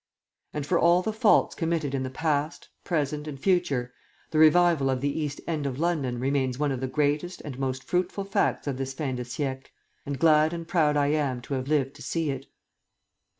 And 0.51 0.65
for 0.65 0.79
all 0.79 1.03
the 1.03 1.13
faults 1.13 1.53
committed 1.53 1.93
in 1.93 2.09
past, 2.09 2.69
present, 2.83 3.27
and 3.27 3.39
future, 3.39 3.93
the 4.31 4.39
revival 4.39 4.89
of 4.89 4.99
the 4.99 5.19
East 5.19 5.39
End 5.45 5.67
of 5.67 5.77
London 5.77 6.19
remains 6.19 6.57
one 6.57 6.71
of 6.71 6.79
the 6.81 6.87
greatest 6.87 7.39
and 7.41 7.59
most 7.59 7.83
fruitful 7.83 8.23
facts 8.25 8.65
of 8.65 8.77
this 8.77 8.93
fin 8.93 9.17
de 9.17 9.23
siecle, 9.23 9.67
and 10.03 10.17
glad 10.17 10.53
and 10.53 10.67
proud 10.67 10.97
I 10.97 11.09
am 11.09 11.39
to 11.41 11.53
have 11.53 11.67
lived 11.67 11.93
to 11.97 12.01
see 12.01 12.31
it. 12.31 12.47